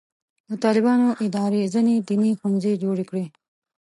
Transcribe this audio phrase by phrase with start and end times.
[0.49, 3.25] د طالبانو ادارې ځینې دیني ښوونځي جوړ کړي.